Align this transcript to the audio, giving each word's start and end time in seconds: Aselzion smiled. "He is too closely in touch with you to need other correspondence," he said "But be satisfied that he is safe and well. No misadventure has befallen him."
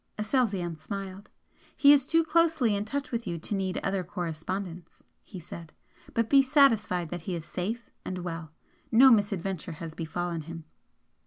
Aselzion 0.17 0.75
smiled. 0.79 1.29
"He 1.77 1.93
is 1.93 2.07
too 2.07 2.23
closely 2.23 2.75
in 2.75 2.85
touch 2.85 3.11
with 3.11 3.27
you 3.27 3.37
to 3.37 3.53
need 3.53 3.77
other 3.83 4.03
correspondence," 4.03 5.03
he 5.23 5.39
said 5.39 5.73
"But 6.15 6.27
be 6.27 6.41
satisfied 6.41 7.09
that 7.09 7.21
he 7.29 7.35
is 7.35 7.45
safe 7.45 7.91
and 8.03 8.17
well. 8.23 8.51
No 8.91 9.11
misadventure 9.11 9.73
has 9.73 9.93
befallen 9.93 10.41
him." 10.41 10.63